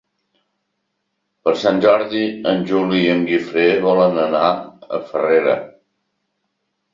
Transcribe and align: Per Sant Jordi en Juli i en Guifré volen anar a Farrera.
Per 1.47 1.51
Sant 1.63 1.81
Jordi 1.83 2.21
en 2.53 2.63
Juli 2.71 3.01
i 3.01 3.11
en 3.17 3.21
Guifré 3.27 3.67
volen 3.85 4.19
anar 4.23 4.49
a 4.97 5.03
Farrera. 5.13 5.55